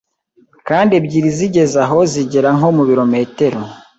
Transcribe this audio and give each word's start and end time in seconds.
kandi 0.67 0.91
ebyiri 0.99 1.29
zigeze 1.37 1.77
aho 1.85 1.97
zigera 2.11 2.49
nko 2.57 2.69
ku 2.75 2.83
bilometero 2.89 3.59